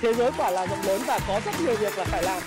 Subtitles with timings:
[0.00, 2.42] thế giới quả là rộng lớn và có rất nhiều việc là phải làm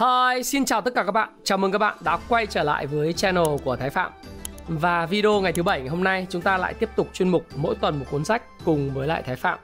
[0.00, 1.28] Hi, xin chào tất cả các bạn.
[1.44, 4.12] Chào mừng các bạn đã quay trở lại với channel của Thái Phạm.
[4.68, 7.46] Và video ngày thứ bảy ngày hôm nay chúng ta lại tiếp tục chuyên mục
[7.56, 9.58] mỗi tuần một cuốn sách cùng với lại Thái Phạm.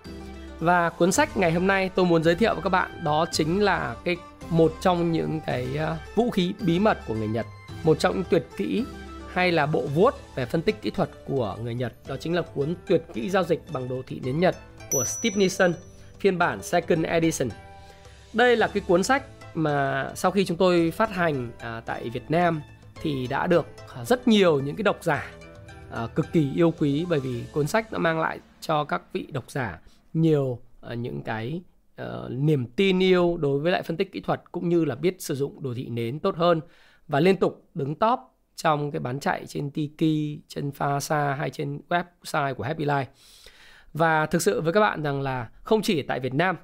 [0.61, 3.63] Và cuốn sách ngày hôm nay tôi muốn giới thiệu với các bạn đó chính
[3.63, 4.17] là cái
[4.51, 7.47] một trong những cái ờ, vũ khí bí mật của người Nhật,
[7.85, 8.85] một trong những tuyệt kỹ
[9.33, 11.93] hay là bộ vuốt về phân tích kỹ thuật của người Nhật.
[12.09, 14.57] Đó chính là cuốn Tuyệt kỹ giao dịch bằng đồ thị nến Nhật
[14.93, 15.75] của Steve Nielsen,
[16.21, 17.49] phiên bản second edition.
[18.33, 19.23] Đây là cái cuốn sách
[19.55, 22.61] mà sau khi chúng tôi phát hành à, tại Việt Nam
[23.03, 25.31] thì đã được à, rất nhiều những cái độc giả
[25.93, 29.27] à, cực kỳ yêu quý bởi vì cuốn sách đã mang lại cho các vị
[29.33, 29.79] độc giả
[30.21, 31.63] nhiều ờ, những cái
[32.03, 35.23] uh, niềm tin yêu đối với lại phân tích kỹ thuật cũng như là biết
[35.23, 36.61] sử dụng đồ thị nến tốt hơn
[37.09, 38.19] và liên tục đứng top
[38.57, 43.05] trong cái bán chạy trên Tiki, trên Fasa hay trên website của Happy Life.
[43.93, 46.57] Và thực sự với các bạn rằng là không chỉ tại Việt Nam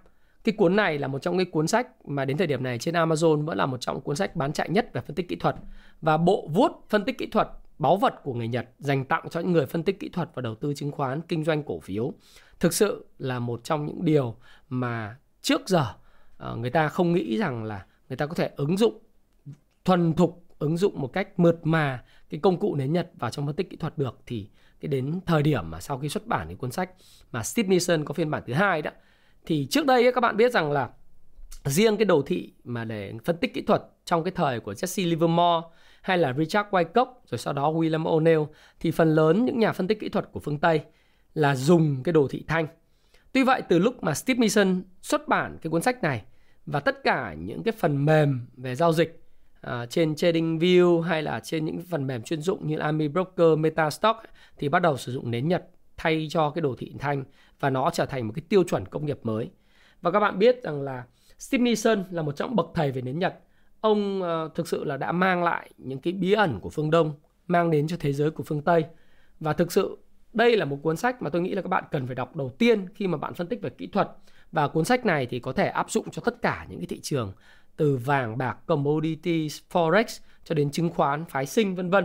[0.45, 2.95] cái cuốn này là một trong cái cuốn sách mà đến thời điểm này trên
[2.95, 5.57] Amazon vẫn là một trong cuốn sách bán chạy nhất về phân tích kỹ thuật
[6.01, 9.41] và bộ vuốt phân tích kỹ thuật báu vật của người Nhật dành tặng cho
[9.41, 12.13] những người phân tích kỹ thuật và đầu tư chứng khoán, kinh doanh cổ phiếu.
[12.61, 14.37] Thực sự là một trong những điều
[14.69, 15.87] mà trước giờ
[16.37, 18.99] ờ, người ta không nghĩ rằng là người ta có thể ứng dụng,
[19.85, 23.47] thuần thục ứng dụng một cách mượt mà cái công cụ nến Nhật vào trong
[23.47, 24.19] phân tích kỹ thuật được.
[24.27, 24.49] Thì
[24.81, 26.91] cái đến thời điểm mà sau khi xuất bản cái cuốn sách
[27.33, 28.91] mà Stevenson có phiên bản thứ hai đó,
[29.47, 30.91] thì trước đây các bạn biết rằng là
[31.65, 35.09] riêng cái đồ thị mà để phân tích kỹ thuật trong cái thời của Jesse
[35.09, 35.67] Livermore
[36.03, 38.47] hay là Richard Wyckoff, rồi sau đó William O'Neill,
[38.81, 40.81] thì phần lớn những nhà phân tích kỹ thuật của phương Tây
[41.35, 42.67] là dùng cái đồ thị thanh.
[43.33, 46.23] Tuy vậy từ lúc mà Steve Mason xuất bản cái cuốn sách này
[46.67, 49.23] và tất cả những cái phần mềm về giao dịch
[49.67, 54.21] uh, trên TradingView hay là trên những phần mềm chuyên dụng như Ami Broker, MetaStock
[54.59, 55.65] thì bắt đầu sử dụng nến Nhật
[55.97, 57.25] thay cho cái đồ thị thanh
[57.61, 59.51] và nó trở thành một cái tiêu chuẩn công nghiệp mới.
[60.01, 61.05] Và các bạn biết rằng là
[61.39, 63.41] Steve Mason là một trong bậc thầy về nến Nhật.
[63.81, 67.13] Ông uh, thực sự là đã mang lại những cái bí ẩn của phương Đông
[67.47, 68.85] mang đến cho thế giới của phương Tây.
[69.41, 69.99] Và thực sự
[70.35, 72.51] đây là một cuốn sách mà tôi nghĩ là các bạn cần phải đọc đầu
[72.59, 74.11] tiên khi mà bạn phân tích về kỹ thuật.
[74.53, 77.01] Và cuốn sách này thì có thể áp dụng cho tất cả những cái thị
[77.01, 77.33] trường
[77.77, 82.05] từ vàng, bạc, commodities, forex cho đến chứng khoán, phái sinh vân vân.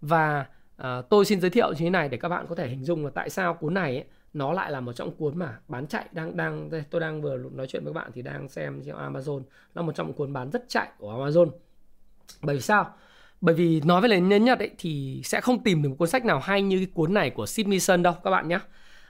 [0.00, 0.46] Và
[0.80, 3.04] À, tôi xin giới thiệu như thế này để các bạn có thể hình dung
[3.04, 6.08] là tại sao cuốn này ấy, nó lại là một trong cuốn mà bán chạy
[6.12, 9.42] đang đang tôi đang vừa nói chuyện với các bạn thì đang xem trên Amazon
[9.74, 11.50] là một trong cuốn bán rất chạy của Amazon
[12.42, 12.94] bởi vì sao
[13.40, 16.24] bởi vì nói về nền Nhật ấy thì sẽ không tìm được một cuốn sách
[16.24, 18.58] nào hay như cái cuốn này của Sidney Sun đâu các bạn nhé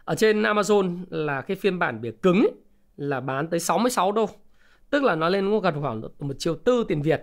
[0.04, 2.52] ở trên Amazon là cái phiên bản bìa cứng ấy,
[2.96, 4.28] là bán tới 66 đô.
[4.90, 7.22] Tức là nó lên gần khoảng một triệu tư tiền Việt.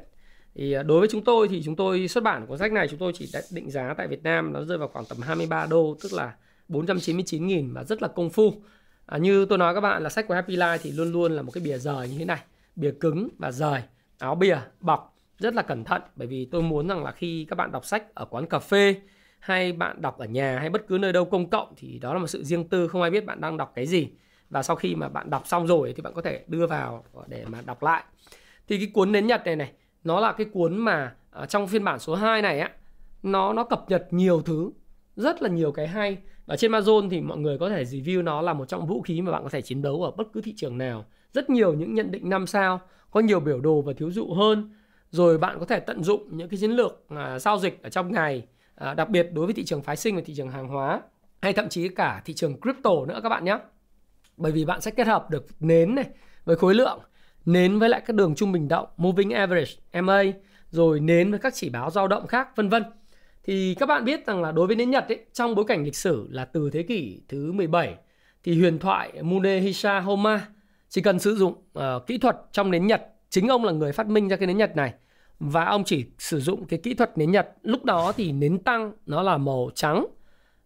[0.56, 3.00] Thì à, đối với chúng tôi thì chúng tôi xuất bản cuốn sách này chúng
[3.00, 6.13] tôi chỉ định giá tại Việt Nam nó rơi vào khoảng tầm 23 đô tức
[6.13, 6.35] là
[6.68, 8.53] 499 nghìn và rất là công phu.
[9.06, 11.41] À, như tôi nói các bạn là sách của Happy Life thì luôn luôn là
[11.41, 12.39] một cái bìa rời như thế này.
[12.75, 13.81] Bìa cứng và rời
[14.19, 17.55] áo bìa bọc rất là cẩn thận, bởi vì tôi muốn rằng là khi các
[17.55, 18.95] bạn đọc sách ở quán cà phê
[19.39, 22.19] hay bạn đọc ở nhà hay bất cứ nơi đâu công cộng thì đó là
[22.19, 24.09] một sự riêng tư, không ai biết bạn đang đọc cái gì.
[24.49, 27.45] Và sau khi mà bạn đọc xong rồi thì bạn có thể đưa vào để
[27.47, 28.03] mà đọc lại.
[28.67, 29.71] Thì cái cuốn nến nhật này này,
[30.03, 32.71] nó là cái cuốn mà à, trong phiên bản số 2 này á,
[33.23, 34.71] nó nó cập nhật nhiều thứ,
[35.15, 36.17] rất là nhiều cái hay.
[36.45, 39.21] Và trên Amazon thì mọi người có thể review nó là một trong vũ khí
[39.21, 41.05] mà bạn có thể chiến đấu ở bất cứ thị trường nào.
[41.33, 42.81] Rất nhiều những nhận định năm sao,
[43.11, 44.73] có nhiều biểu đồ và thiếu dụ hơn
[45.12, 48.12] rồi bạn có thể tận dụng những cái chiến lược à, giao dịch ở trong
[48.12, 48.45] ngày
[48.75, 51.01] à, đặc biệt đối với thị trường phái sinh và thị trường hàng hóa
[51.41, 53.57] hay thậm chí cả thị trường crypto nữa các bạn nhé.
[54.38, 56.06] Bởi vì bạn sẽ kết hợp được nến này
[56.45, 57.00] với khối lượng
[57.45, 60.23] nến với lại các đường trung bình động moving average MA
[60.69, 62.84] rồi nến với các chỉ báo dao động khác vân vân.
[63.44, 65.95] Thì các bạn biết rằng là đối với nến Nhật ấy, trong bối cảnh lịch
[65.95, 67.95] sử là từ thế kỷ thứ 17
[68.44, 70.47] thì huyền thoại Munehisa Homa
[70.89, 74.07] chỉ cần sử dụng uh, kỹ thuật trong nến Nhật chính ông là người phát
[74.07, 74.94] minh ra cái nến Nhật này
[75.39, 78.94] và ông chỉ sử dụng cái kỹ thuật nến Nhật lúc đó thì nến tăng
[79.06, 80.06] nó là màu trắng,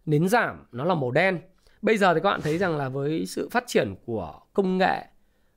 [0.06, 1.42] nến giảm nó là màu đen
[1.81, 5.06] bây giờ thì các bạn thấy rằng là với sự phát triển của công nghệ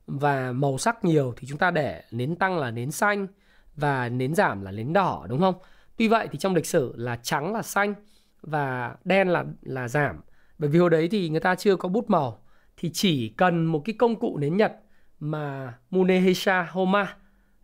[0.07, 3.27] và màu sắc nhiều thì chúng ta để nến tăng là nến xanh
[3.75, 5.55] và nến giảm là nến đỏ, đúng không?
[5.97, 7.93] Tuy vậy thì trong lịch sử là trắng là xanh
[8.41, 10.21] và đen là là giảm.
[10.57, 12.43] Bởi vì hồi đấy thì người ta chưa có bút màu
[12.77, 14.73] thì chỉ cần một cái công cụ nến Nhật
[15.19, 17.15] mà Munehisa Homa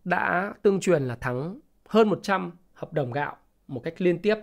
[0.04, 3.38] đã tương truyền là thắng hơn 100 hợp đồng gạo
[3.68, 4.36] một cách liên tiếp.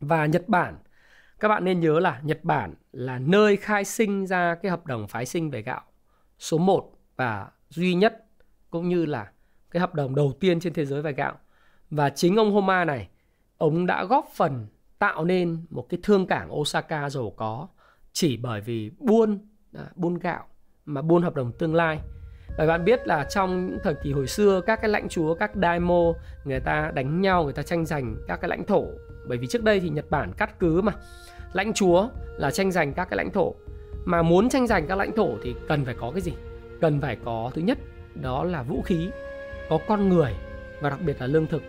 [0.00, 0.78] Và Nhật Bản,
[1.40, 5.08] các bạn nên nhớ là Nhật Bản là nơi khai sinh ra cái hợp đồng
[5.08, 5.82] phái sinh về gạo
[6.38, 8.24] số 1 và duy nhất
[8.70, 9.30] cũng như là
[9.70, 11.38] cái hợp đồng đầu tiên trên thế giới về gạo.
[11.90, 13.08] Và chính ông Homa này,
[13.58, 14.66] ông đã góp phần
[14.98, 17.68] tạo nên một cái thương cảng Osaka giàu có
[18.12, 19.38] chỉ bởi vì buôn
[19.74, 20.46] à, buôn gạo
[20.84, 21.98] mà buôn hợp đồng tương lai.
[22.58, 25.50] Bởi bạn biết là trong những thời kỳ hồi xưa các cái lãnh chúa, các
[25.62, 26.12] daimo
[26.44, 28.86] người ta đánh nhau, người ta tranh giành các cái lãnh thổ.
[29.26, 30.92] Bởi vì trước đây thì Nhật Bản cắt cứ mà.
[31.52, 33.54] Lãnh chúa là tranh giành các cái lãnh thổ.
[34.04, 36.32] Mà muốn tranh giành các lãnh thổ thì cần phải có cái gì?
[36.80, 37.78] Cần phải có thứ nhất
[38.14, 39.10] đó là vũ khí,
[39.68, 40.32] có con người
[40.80, 41.62] và đặc biệt là lương thực.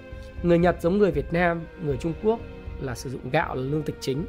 [0.44, 2.40] Người Nhật giống người Việt Nam, người Trung Quốc
[2.82, 4.26] là sử dụng gạo là lương thực chính.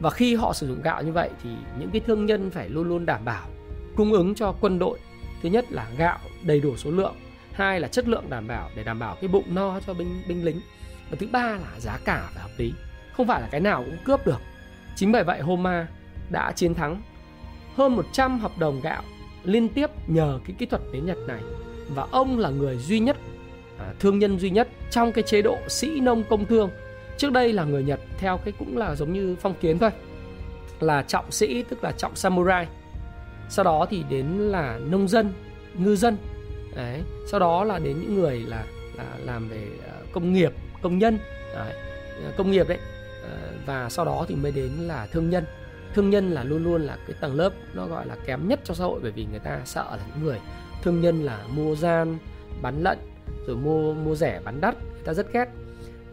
[0.00, 2.88] Và khi họ sử dụng gạo như vậy thì những cái thương nhân phải luôn
[2.88, 3.48] luôn đảm bảo
[3.96, 4.98] cung ứng cho quân đội
[5.42, 7.14] thứ nhất là gạo đầy đủ số lượng
[7.52, 10.44] hai là chất lượng đảm bảo để đảm bảo cái bụng no cho binh binh
[10.44, 10.60] lính.
[11.10, 12.72] Và thứ ba là giá cả phải hợp lý
[13.12, 14.40] không phải là cái nào cũng cướp được.
[14.96, 15.86] Chính bởi vậy Homa
[16.30, 17.02] đã chiến thắng
[17.74, 19.02] hơn 100 hợp đồng gạo
[19.44, 21.40] liên tiếp nhờ cái kỹ thuật đến Nhật này.
[21.88, 23.16] Và ông là người duy nhất
[23.78, 26.70] à, thương nhân duy nhất trong cái chế độ sĩ nông công thương.
[27.16, 29.90] Trước đây là người Nhật theo cái cũng là giống như phong kiến thôi
[30.80, 32.66] là trọng sĩ tức là trọng samurai
[33.52, 35.32] sau đó thì đến là nông dân
[35.74, 36.16] ngư dân.
[36.76, 38.64] Đấy sau đó là đến những người là
[38.96, 40.52] là làm về ờ, công nghiệp
[40.82, 41.18] công nhân.
[41.54, 41.74] Đấy,
[42.24, 42.78] ờ, công nghiệp đấy.
[43.22, 45.44] Ờ, và sau đó thì mới đến là thương nhân.
[45.94, 48.74] Thương nhân là luôn luôn là cái tầng lớp nó gọi là kém nhất cho
[48.74, 50.38] xã hội bởi vì người ta sợ là những người
[50.82, 52.18] thương nhân là mua gian
[52.62, 52.98] bán lận
[53.46, 55.48] rồi mua mua rẻ bán đắt người ta rất ghét.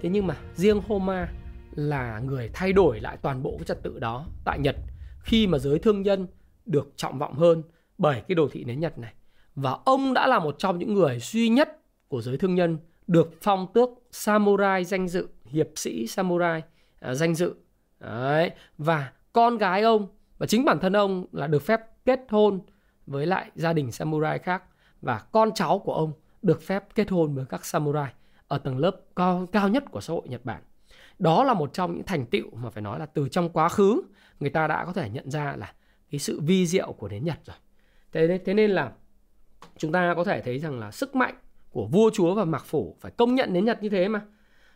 [0.01, 1.29] Thế nhưng mà riêng Homa
[1.75, 4.75] là người thay đổi lại toàn bộ cái trật tự đó tại Nhật.
[5.19, 6.27] Khi mà giới thương nhân
[6.69, 7.63] được trọng vọng hơn
[7.97, 9.13] bởi cái đồ thị nến Nhật này.
[9.55, 12.77] Và ông đã là một trong những người duy nhất của giới thương nhân
[13.07, 16.61] được phong tước samurai danh dự, hiệp sĩ samurai
[16.99, 17.55] à, danh dự.
[17.99, 18.51] Đấy.
[18.77, 20.07] Và con gái ông
[20.37, 22.59] và chính bản thân ông là được phép kết hôn
[23.07, 24.63] với lại gia đình samurai khác
[25.01, 28.11] và con cháu của ông được phép kết hôn với các samurai
[28.47, 30.61] ở tầng lớp cao, cao nhất của xã hội Nhật Bản.
[31.19, 34.01] Đó là một trong những thành tựu mà phải nói là từ trong quá khứ
[34.39, 35.73] người ta đã có thể nhận ra là
[36.11, 37.55] cái sự vi diệu của nến Nhật rồi.
[38.11, 38.91] Thế, thế nên là
[39.77, 41.33] chúng ta có thể thấy rằng là sức mạnh
[41.71, 44.21] của vua chúa và mạc phủ phải công nhận nến Nhật như thế mà.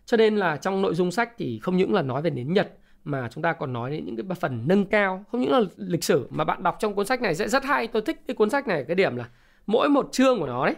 [0.06, 2.72] Cho nên là trong nội dung sách thì không những là nói về nến Nhật
[3.04, 6.04] mà chúng ta còn nói đến những cái phần nâng cao, không những là lịch
[6.04, 7.88] sử mà bạn đọc trong cuốn sách này sẽ rất hay.
[7.88, 9.30] Tôi thích cái cuốn sách này cái điểm là
[9.68, 10.76] mỗi một chương của nó đấy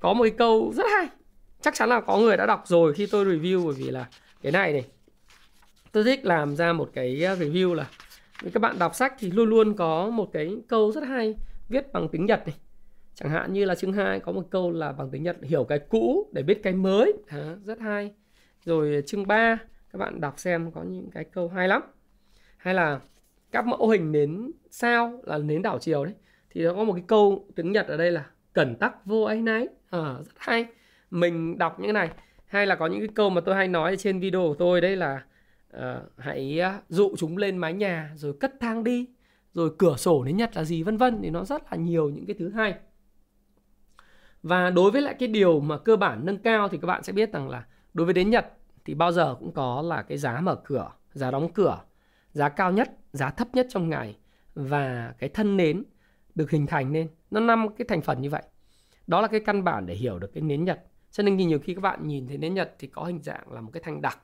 [0.00, 1.08] có một cái câu rất hay.
[1.60, 4.06] Chắc chắn là có người đã đọc rồi khi tôi review bởi vì là
[4.42, 4.84] cái này này
[5.92, 7.86] tôi thích làm ra một cái uh, review là
[8.42, 11.36] các bạn đọc sách thì luôn luôn có một cái câu rất hay
[11.68, 12.56] viết bằng tiếng Nhật này.
[13.14, 15.78] Chẳng hạn như là chương 2 có một câu là bằng tiếng Nhật hiểu cái
[15.78, 17.12] cũ để biết cái mới.
[17.26, 18.12] À, rất hay.
[18.64, 19.58] Rồi chương 3
[19.92, 21.82] các bạn đọc xem có những cái câu hay lắm.
[22.56, 23.00] Hay là
[23.50, 26.14] các mẫu hình nến sao là nến đảo chiều đấy?
[26.50, 29.42] Thì nó có một cái câu tiếng Nhật ở đây là cẩn tắc vô ấy
[29.42, 29.68] nấy.
[29.90, 30.66] À, rất hay.
[31.10, 32.10] Mình đọc những cái này.
[32.46, 34.96] Hay là có những cái câu mà tôi hay nói trên video của tôi đấy
[34.96, 35.22] là
[35.72, 39.06] à, hãy dụ chúng lên mái nhà rồi cất thang đi
[39.54, 42.26] rồi cửa sổ đến nhật là gì vân vân thì nó rất là nhiều những
[42.26, 42.74] cái thứ hay.
[44.42, 47.12] Và đối với lại cái điều mà cơ bản nâng cao thì các bạn sẽ
[47.12, 48.46] biết rằng là đối với đến nhật
[48.84, 51.80] thì bao giờ cũng có là cái giá mở cửa giá đóng cửa
[52.32, 54.16] giá cao nhất giá thấp nhất trong ngày
[54.54, 55.84] và cái thân nến
[56.34, 57.08] được hình thành nên.
[57.30, 58.42] Nó năm cái thành phần như vậy.
[59.06, 60.80] Đó là cái căn bản để hiểu được cái nến nhật.
[61.10, 63.60] Cho nên nhiều khi các bạn nhìn thấy nến nhật thì có hình dạng là
[63.60, 64.18] một cái thanh đặc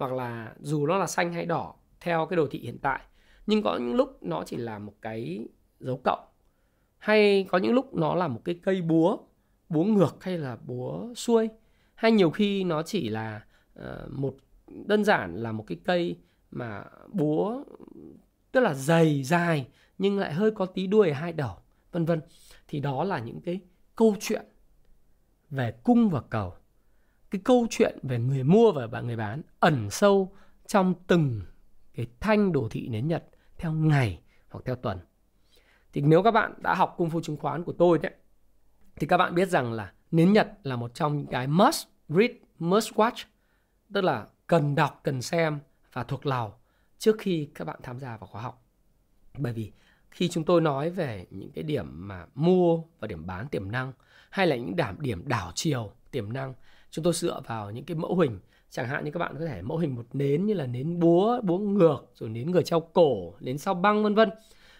[0.00, 3.00] hoặc là dù nó là xanh hay đỏ theo cái đồ thị hiện tại
[3.46, 5.46] nhưng có những lúc nó chỉ là một cái
[5.80, 6.20] dấu cộng.
[6.98, 9.18] Hay có những lúc nó là một cái cây búa
[9.68, 11.48] búa ngược hay là búa xuôi.
[11.94, 13.44] Hay nhiều khi nó chỉ là
[13.78, 16.16] uh, một đơn giản là một cái cây
[16.50, 17.64] mà búa
[18.52, 19.66] tức là dày dài
[19.98, 21.56] nhưng lại hơi có tí đuôi ở hai đầu
[21.92, 22.20] vân vân.
[22.68, 23.60] Thì đó là những cái
[23.96, 24.46] câu chuyện
[25.50, 26.54] về cung và cầu
[27.30, 30.32] cái câu chuyện về người mua và người bán ẩn sâu
[30.66, 31.40] trong từng
[31.94, 33.24] cái thanh đồ thị nến Nhật
[33.58, 34.20] theo ngày
[34.50, 34.98] hoặc theo tuần.
[35.92, 38.12] Thì nếu các bạn đã học cung phu chứng khoán của tôi đấy
[38.96, 42.30] thì các bạn biết rằng là nến Nhật là một trong những cái must read,
[42.58, 43.24] must watch
[43.92, 45.58] tức là cần đọc, cần xem
[45.92, 46.52] và thuộc lòng
[46.98, 48.66] trước khi các bạn tham gia vào khóa học.
[49.38, 49.72] Bởi vì
[50.10, 53.92] khi chúng tôi nói về những cái điểm mà mua và điểm bán tiềm năng
[54.30, 56.54] hay là những đảm điểm đảo chiều tiềm năng
[56.90, 58.38] chúng tôi dựa vào những cái mẫu hình.
[58.70, 61.40] Chẳng hạn như các bạn có thể mẫu hình một nến như là nến búa
[61.40, 64.30] búa ngược, rồi nến người treo cổ, nến sao băng, vân vân.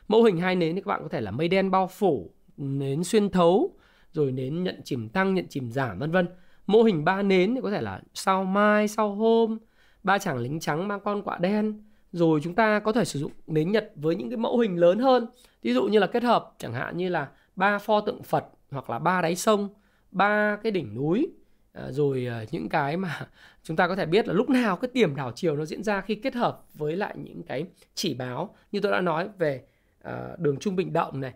[0.09, 3.05] Mẫu hình hai nến thì các bạn có thể là mây đen bao phủ, nến
[3.05, 3.75] xuyên thấu,
[4.12, 6.29] rồi nến nhận chìm tăng, nhận chìm giảm, vân vân.
[6.67, 9.59] Mẫu hình ba nến thì có thể là sao mai, sao hôm,
[10.02, 11.83] ba chàng lính trắng mang con quạ đen.
[12.12, 14.99] Rồi chúng ta có thể sử dụng nến nhật với những cái mẫu hình lớn
[14.99, 15.26] hơn.
[15.62, 18.90] Ví dụ như là kết hợp, chẳng hạn như là ba pho tượng phật hoặc
[18.90, 19.69] là ba đáy sông,
[20.11, 21.29] ba cái đỉnh núi
[21.72, 23.28] à, rồi à, những cái mà
[23.62, 26.00] chúng ta có thể biết là lúc nào cái tiềm đảo chiều nó diễn ra
[26.00, 28.54] khi kết hợp với lại những cái chỉ báo.
[28.72, 29.64] Như tôi đã nói về
[30.02, 31.32] à, đường trung bình động này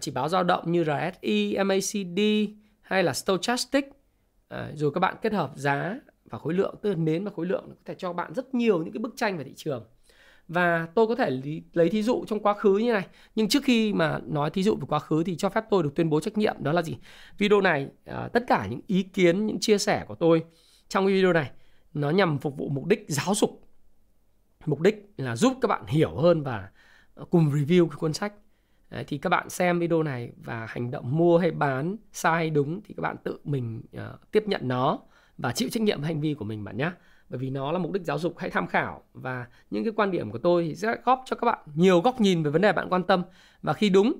[0.00, 2.20] chỉ báo dao động như RSI, MACD
[2.80, 3.84] hay là stochastic.
[4.74, 7.64] Rồi các bạn kết hợp giá và khối lượng tức là nến và khối lượng
[7.68, 9.84] có thể cho bạn rất nhiều những cái bức tranh về thị trường
[10.50, 11.40] và tôi có thể
[11.72, 13.06] lấy thí dụ trong quá khứ như này.
[13.34, 15.94] Nhưng trước khi mà nói thí dụ về quá khứ thì cho phép tôi được
[15.94, 16.54] tuyên bố trách nhiệm.
[16.58, 16.96] Đó là gì?
[17.38, 20.44] Video này à, tất cả những ý kiến những chia sẻ của tôi
[20.88, 21.50] trong video này
[21.94, 23.68] nó nhằm phục vụ mục đích giáo dục.
[24.66, 26.68] Mục đích là giúp các bạn hiểu hơn và
[27.14, 28.32] à, cùng review cái cuốn sách.
[28.90, 32.50] Đấy, thì các bạn xem video này và hành động mua hay bán sai hay
[32.50, 34.98] đúng thì các bạn tự mình uh, tiếp nhận nó
[35.38, 36.90] và chịu trách nhiệm hành vi của mình bạn nhé
[37.30, 39.02] bởi vì nó là mục đích giáo dục hãy tham khảo.
[39.12, 42.42] Và những cái quan điểm của tôi sẽ góp cho các bạn nhiều góc nhìn
[42.42, 43.22] về vấn đề bạn quan tâm.
[43.62, 44.12] Và khi đúng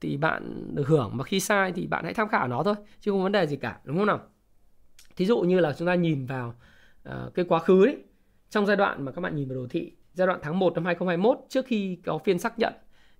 [0.00, 3.10] thì bạn được hưởng mà khi sai thì bạn hãy tham khảo nó thôi chứ
[3.10, 4.20] không vấn đề gì cả đúng không nào?
[5.16, 6.54] Thí dụ như là chúng ta nhìn vào
[7.08, 7.96] uh, cái quá khứ ấy
[8.50, 10.84] trong giai đoạn mà các bạn nhìn vào đồ thị giai đoạn tháng 1 năm
[10.84, 12.72] 2021 trước khi có phiên xác nhận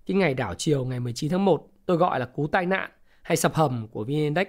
[0.05, 3.37] cái ngày đảo chiều ngày 19 tháng 1 tôi gọi là cú tai nạn hay
[3.37, 4.47] sập hầm của VN Index.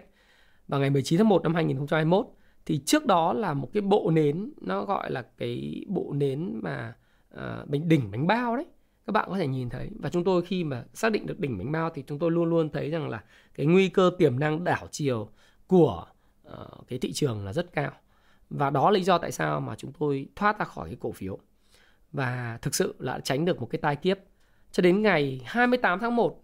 [0.69, 2.27] Vào ngày 19 tháng 1 năm 2021
[2.67, 6.95] thì trước đó là một cái bộ nến nó gọi là cái bộ nến mà
[7.35, 8.67] uh, bánh đỉnh bánh bao đấy.
[9.07, 9.91] Các bạn có thể nhìn thấy.
[9.99, 12.51] Và chúng tôi khi mà xác định được đỉnh bánh bao thì chúng tôi luôn
[12.51, 15.29] luôn thấy rằng là cái nguy cơ tiềm năng đảo chiều
[15.67, 16.07] của
[16.53, 17.93] uh, cái thị trường là rất cao.
[18.51, 21.13] Và đó là lý do tại sao mà chúng tôi thoát ra khỏi cái cổ
[21.13, 21.39] phiếu.
[22.13, 24.19] Và thực sự là tránh được một cái tai kiếp.
[24.73, 26.44] Cho đến ngày 28 tháng 1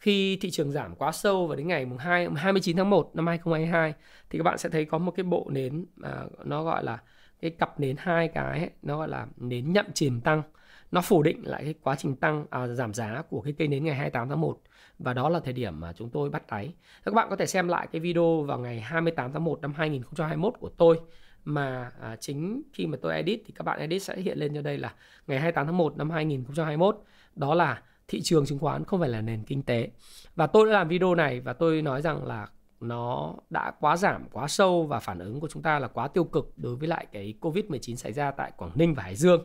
[0.00, 3.26] khi thị trường giảm quá sâu vào đến ngày mùng 2 29 tháng 1 năm
[3.26, 3.94] 2022
[4.30, 6.98] thì các bạn sẽ thấy có một cái bộ nến mà nó gọi là
[7.40, 10.42] cái cặp nến hai cái ấy, nó gọi là nến nhậm chìm tăng
[10.90, 13.84] nó phủ định lại cái quá trình tăng à, giảm giá của cái cây nến
[13.84, 14.58] ngày 28 tháng 1
[14.98, 16.74] và đó là thời điểm mà chúng tôi bắt đáy.
[17.04, 20.54] Các bạn có thể xem lại cái video vào ngày 28 tháng 1 năm 2021
[20.60, 21.00] của tôi
[21.44, 24.62] mà à, chính khi mà tôi edit thì các bạn edit sẽ hiện lên cho
[24.62, 24.94] đây là
[25.26, 26.96] ngày 28 tháng 1 năm 2021
[27.36, 29.90] đó là thị trường chứng khoán, không phải là nền kinh tế.
[30.36, 32.48] Và tôi đã làm video này và tôi nói rằng là
[32.80, 36.24] nó đã quá giảm, quá sâu và phản ứng của chúng ta là quá tiêu
[36.24, 39.44] cực đối với lại cái Covid-19 xảy ra tại Quảng Ninh và Hải Dương.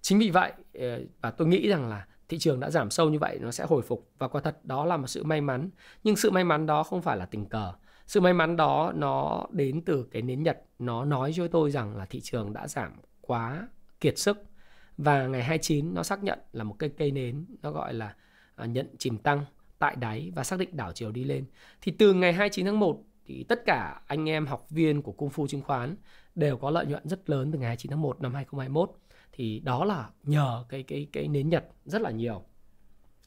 [0.00, 3.18] Chính vì vậy ờ, và tôi nghĩ rằng là thị trường đã giảm sâu như
[3.18, 4.10] vậy nó sẽ hồi phục.
[4.18, 5.70] Và quả thật đó là một sự may mắn.
[6.04, 7.72] Nhưng sự may mắn đó không phải là tình cờ.
[8.06, 10.62] Sự may mắn đó nó đến từ cái nến nhật.
[10.78, 13.68] Nó nói cho tôi rằng là thị trường đã giảm quá
[14.00, 14.38] kiệt sức
[14.98, 18.14] và ngày 29 nó xác nhận là một cây cây nến nó gọi là
[18.54, 19.44] à, nhận chìm tăng
[19.78, 21.44] tại đáy và xác định đảo chiều đi lên.
[21.80, 25.30] Thì từ ngày 29 tháng 1 thì tất cả anh em học viên của Cung
[25.30, 25.96] Phu chứng khoán
[26.34, 28.90] đều có lợi nhuận rất lớn từ ngày 29 tháng 1 năm 2021.
[29.32, 32.42] Thì đó là nhờ cái cái cái nến Nhật rất là nhiều.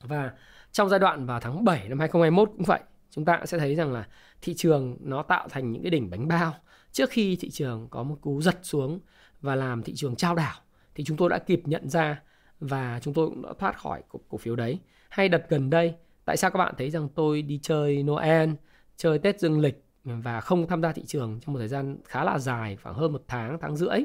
[0.02, 0.32] Và
[0.72, 3.94] trong giai đoạn vào tháng 7 năm 2021 cũng vậy, chúng ta sẽ thấy rằng
[3.94, 4.08] là
[4.42, 6.54] thị trường nó tạo thành những cái đỉnh bánh bao
[6.92, 9.00] trước khi thị trường có một cú giật xuống
[9.42, 10.56] và làm thị trường trao đảo
[10.96, 12.22] thì chúng tôi đã kịp nhận ra
[12.60, 14.80] và chúng tôi cũng đã thoát khỏi cổ, cổ phiếu đấy.
[15.10, 15.94] Hay đợt gần đây,
[16.26, 18.50] tại sao các bạn thấy rằng tôi đi chơi Noel,
[18.98, 22.24] chơi Tết Dương lịch và không tham gia thị trường trong một thời gian khá
[22.24, 24.00] là dài, khoảng hơn một tháng, tháng rưỡi.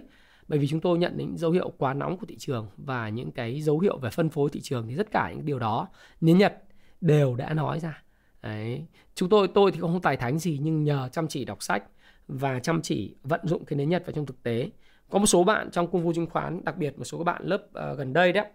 [0.49, 3.33] Bởi vì chúng tôi nhận những dấu hiệu quá nóng của thị trường và những
[3.33, 5.88] cái dấu hiệu về phân phối thị trường thì tất cả những điều đó
[6.21, 6.62] nến Nhật
[7.00, 8.03] đều đã nói ra.
[8.43, 8.85] Đấy.
[9.14, 11.85] Chúng tôi tôi thì không tài thánh gì nhưng nhờ chăm chỉ đọc sách
[12.29, 14.71] và chăm chỉ vận dụng cái nến Nhật vào trong thực tế
[15.11, 17.42] có một số bạn trong cung vụ chứng khoán đặc biệt một số các bạn
[17.44, 18.46] lớp uh, gần đây đấy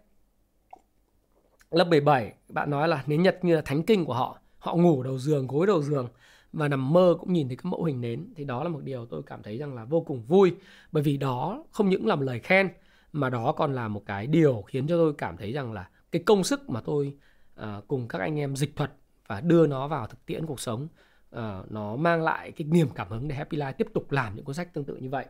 [1.72, 4.40] lớp 17 bạn nói là nến nhật như là thánh kinh của họ.
[4.60, 6.08] Họ ngủ đầu giường gối đầu giường
[6.54, 8.34] và nằm mơ cũng nhìn thấy cái mẫu hình nến.
[8.36, 10.56] Thì đó là một điều tôi cảm thấy rằng là vô cùng vui
[10.92, 12.70] bởi vì đó không những là một lời khen
[13.14, 16.24] mà đó còn là một cái điều khiến cho tôi cảm thấy rằng là cái
[16.26, 17.14] công sức mà tôi
[17.62, 18.92] uh, cùng các anh em dịch thuật
[19.28, 20.88] và đưa nó vào thực tiễn cuộc sống
[21.36, 24.46] uh, nó mang lại cái niềm cảm hứng để Happy Life tiếp tục làm những
[24.46, 25.26] cuốn sách tương tự như vậy.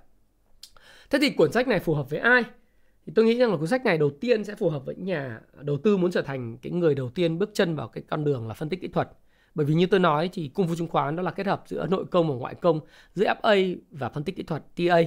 [1.09, 2.43] Thế thì cuốn sách này phù hợp với ai?
[3.05, 5.41] Thì tôi nghĩ rằng là cuốn sách này đầu tiên sẽ phù hợp với nhà
[5.61, 8.47] đầu tư muốn trở thành cái người đầu tiên bước chân vào cái con đường
[8.47, 9.09] là phân tích kỹ thuật.
[9.55, 11.87] Bởi vì như tôi nói thì cung phu chứng khoán đó là kết hợp giữa
[11.87, 12.79] nội công và ngoại công,
[13.13, 15.01] giữa FA và phân tích kỹ thuật TA.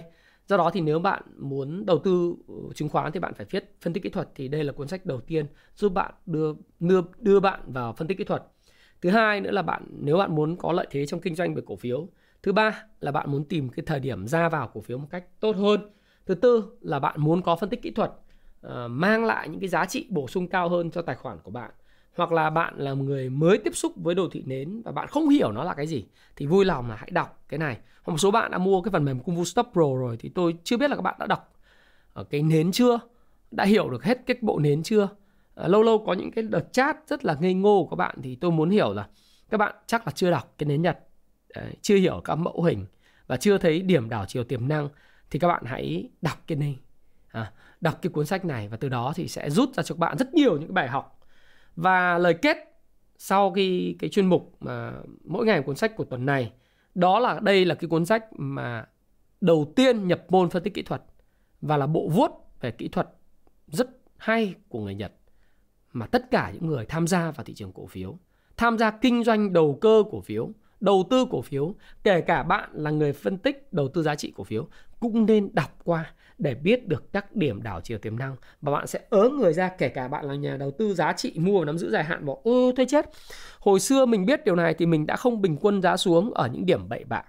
[0.47, 3.75] Do đó thì nếu bạn muốn đầu tư ừ, chứng khoán thì bạn phải viết
[3.81, 7.01] phân tích kỹ thuật thì đây là cuốn sách đầu tiên giúp bạn đưa đưa
[7.19, 8.43] đưa bạn vào phân tích kỹ thuật.
[9.03, 11.63] Thứ hai nữa là bạn nếu bạn muốn có lợi thế trong kinh doanh về
[11.67, 12.09] cổ phiếu
[12.43, 15.25] Thứ ba là bạn muốn tìm cái thời điểm ra vào cổ phiếu một cách
[15.41, 15.91] tốt hơn.
[16.27, 18.11] Thứ tư là bạn muốn có phân tích kỹ thuật
[18.67, 21.51] uh, mang lại những cái giá trị bổ sung cao hơn cho tài khoản của
[21.51, 21.71] bạn.
[22.17, 25.09] Hoặc là bạn là một người mới tiếp xúc với đồ thị nến và bạn
[25.09, 26.07] không hiểu nó là cái gì
[26.37, 27.79] thì vui lòng là hãy đọc cái này.
[28.03, 30.29] Hoặc một số bạn đã mua cái phần mềm Kung Fu Stop Pro rồi thì
[30.29, 31.53] tôi chưa biết là các bạn đã đọc
[32.13, 32.99] ở cái nến chưa,
[33.51, 35.09] đã hiểu được hết cái bộ nến chưa.
[35.55, 38.17] À, lâu lâu có những cái đợt chat rất là ngây ngô của các bạn
[38.23, 39.09] thì tôi muốn hiểu là
[39.51, 40.99] các bạn chắc là chưa đọc cái nến Nhật,
[41.55, 42.87] Đấy, chưa hiểu các mẫu hình
[43.27, 44.89] và chưa thấy điểm đảo chiều tiềm năng
[45.31, 46.79] thì các bạn hãy đọc cái này,
[47.29, 49.99] à, đọc cái cuốn sách này và từ đó thì sẽ rút ra cho các
[49.99, 51.21] bạn rất nhiều những cái bài học.
[51.77, 52.57] Và lời kết
[53.19, 54.93] sau khi cái chuyên mục mà
[55.25, 56.53] mỗi ngày cuốn sách của tuần này
[56.95, 58.87] đó là đây là cái cuốn sách mà
[59.41, 61.03] đầu tiên nhập môn phân tích kỹ thuật
[61.61, 62.31] và là bộ vuốt
[62.61, 63.09] về kỹ thuật
[63.67, 65.13] rất hay của người Nhật
[65.93, 68.19] mà tất cả những người tham gia vào thị trường cổ phiếu,
[68.57, 70.51] tham gia kinh doanh đầu cơ cổ phiếu,
[70.83, 71.75] đầu tư cổ phiếu,
[72.05, 74.69] kể cả bạn là người phân tích đầu tư giá trị cổ phiếu
[75.01, 78.87] cũng nên đọc qua để biết được các điểm đảo chiều tiềm năng và bạn
[78.87, 81.65] sẽ ớ người ra kể cả bạn là nhà đầu tư giá trị mua và
[81.65, 83.11] nắm giữ dài hạn bảo ơ thôi chết.
[83.59, 86.49] Hồi xưa mình biết điều này thì mình đã không bình quân giá xuống ở
[86.49, 87.23] những điểm bậy bạ.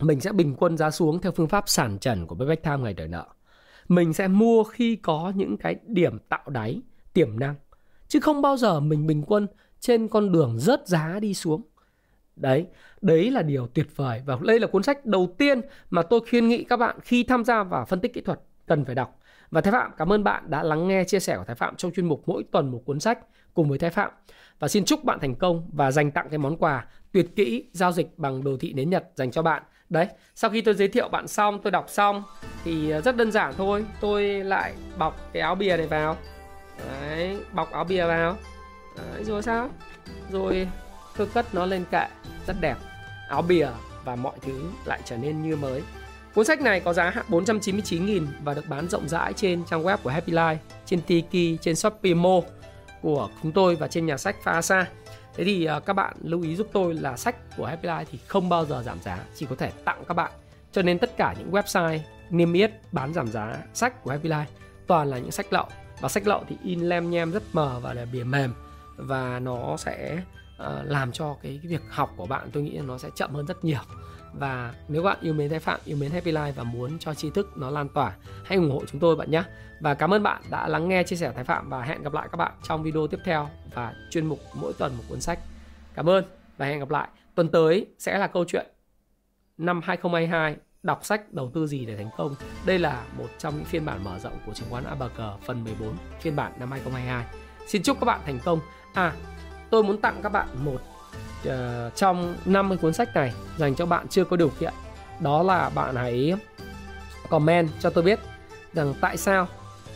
[0.00, 2.94] Mình sẽ bình quân giá xuống theo phương pháp sản trần của Payback Time ngày
[2.94, 3.26] đời nợ.
[3.88, 6.82] Mình sẽ mua khi có những cái điểm tạo đáy
[7.12, 7.54] tiềm năng
[8.08, 9.46] chứ không bao giờ mình bình quân
[9.80, 11.62] trên con đường rớt giá đi xuống
[12.36, 12.66] đấy
[13.00, 16.48] đấy là điều tuyệt vời và đây là cuốn sách đầu tiên mà tôi khuyên
[16.48, 19.18] nghị các bạn khi tham gia vào phân tích kỹ thuật cần phải đọc.
[19.50, 21.92] Và Thái Phạm cảm ơn bạn đã lắng nghe chia sẻ của Thái Phạm trong
[21.92, 23.18] chuyên mục mỗi tuần một cuốn sách
[23.54, 24.10] cùng với Thái Phạm.
[24.58, 27.92] Và xin chúc bạn thành công và dành tặng cái món quà tuyệt kỹ giao
[27.92, 29.62] dịch bằng đồ thị nến Nhật dành cho bạn.
[29.88, 32.22] Đấy sau khi tôi giới thiệu bạn xong tôi đọc xong
[32.64, 33.84] thì ờ, rất đơn giản thôi.
[34.00, 36.16] Tôi lại bọc cái áo bìa này vào.
[36.88, 38.36] Đấy bọc áo bìa vào.
[38.96, 39.70] Đấy, rồi sao?
[40.30, 40.68] Rồi
[41.16, 42.06] tôi cất nó lên kệ
[42.46, 42.76] rất đẹp
[43.28, 43.68] áo bìa
[44.04, 45.82] và mọi thứ lại trở nên như mới
[46.36, 50.10] Cuốn sách này có giá 499.000 và được bán rộng rãi trên trang web của
[50.10, 50.56] Happy Life,
[50.86, 52.40] trên Tiki, trên Shopee Mo
[53.02, 54.86] của chúng tôi và trên nhà sách Phasa.
[55.34, 58.18] Thế thì à, các bạn lưu ý giúp tôi là sách của Happy Life thì
[58.26, 60.32] không bao giờ giảm giá, chỉ có thể tặng các bạn.
[60.72, 61.98] Cho nên tất cả những website
[62.30, 64.44] niêm yết bán giảm giá sách của Happy Life
[64.86, 65.66] toàn là những sách lậu.
[66.00, 68.54] Và sách lậu thì in lem nhem rất mờ và là bìa mềm
[68.96, 70.22] và nó sẽ
[70.62, 73.46] uh, làm cho cái, cái việc học của bạn tôi nghĩ nó sẽ chậm hơn
[73.46, 73.80] rất nhiều
[74.38, 77.30] và nếu bạn yêu mến Thái Phạm, yêu mến Happy Life và muốn cho tri
[77.30, 79.42] thức nó lan tỏa, hãy ủng hộ chúng tôi bạn nhé.
[79.80, 82.28] Và cảm ơn bạn đã lắng nghe chia sẻ Thái Phạm và hẹn gặp lại
[82.32, 85.38] các bạn trong video tiếp theo và chuyên mục mỗi tuần một cuốn sách.
[85.94, 86.24] Cảm ơn
[86.56, 87.08] và hẹn gặp lại.
[87.34, 88.66] Tuần tới sẽ là câu chuyện
[89.58, 92.34] năm 2022 đọc sách đầu tư gì để thành công.
[92.66, 95.96] Đây là một trong những phiên bản mở rộng của chứng khoán ABG phần 14
[96.20, 97.26] phiên bản năm 2022.
[97.66, 98.60] Xin chúc các bạn thành công.
[98.94, 99.12] À,
[99.70, 100.80] tôi muốn tặng các bạn một
[101.48, 101.52] uh,
[101.94, 104.72] trong 50 cuốn sách này dành cho bạn chưa có điều kiện.
[105.20, 106.34] Đó là bạn hãy
[107.28, 108.18] comment cho tôi biết
[108.72, 109.48] rằng tại sao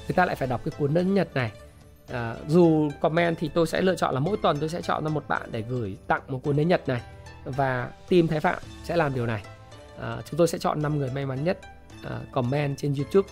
[0.08, 1.52] người ta lại phải đọc cái cuốn đơn nhật này.
[2.12, 5.10] À, dù comment thì tôi sẽ lựa chọn là mỗi tuần tôi sẽ chọn ra
[5.10, 7.00] một bạn để gửi tặng một cuốn đến nhật này
[7.44, 9.42] và team thái phạm sẽ làm điều này.
[10.00, 11.58] À, chúng tôi sẽ chọn 5 người may mắn nhất
[12.04, 13.28] à, comment trên youtube.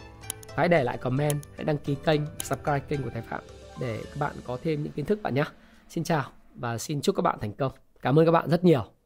[0.56, 3.40] Hãy để lại comment hãy đăng ký kênh subscribe kênh của thái phạm
[3.80, 5.44] để các bạn có thêm những kiến thức bạn nhé
[5.88, 6.24] xin chào
[6.54, 7.72] và xin chúc các bạn thành công
[8.02, 8.97] Cảm ơn các bạn rất nhiều.